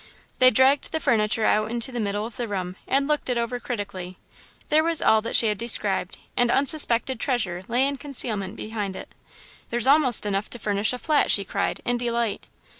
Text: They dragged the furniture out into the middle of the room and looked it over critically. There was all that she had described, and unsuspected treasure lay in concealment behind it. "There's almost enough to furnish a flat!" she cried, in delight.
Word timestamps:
They 0.39 0.49
dragged 0.49 0.91
the 0.91 0.99
furniture 0.99 1.45
out 1.45 1.69
into 1.69 1.91
the 1.91 1.99
middle 1.99 2.25
of 2.25 2.35
the 2.35 2.47
room 2.47 2.75
and 2.87 3.07
looked 3.07 3.29
it 3.29 3.37
over 3.37 3.59
critically. 3.59 4.17
There 4.69 4.83
was 4.83 4.99
all 4.99 5.21
that 5.21 5.35
she 5.35 5.45
had 5.45 5.59
described, 5.59 6.17
and 6.35 6.49
unsuspected 6.49 7.19
treasure 7.19 7.61
lay 7.67 7.87
in 7.87 7.97
concealment 7.97 8.55
behind 8.55 8.95
it. 8.95 9.13
"There's 9.69 9.85
almost 9.85 10.25
enough 10.25 10.49
to 10.49 10.57
furnish 10.57 10.91
a 10.91 10.97
flat!" 10.97 11.29
she 11.29 11.45
cried, 11.45 11.81
in 11.85 11.97
delight. 11.97 12.47